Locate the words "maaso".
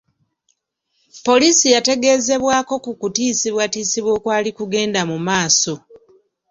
5.27-5.73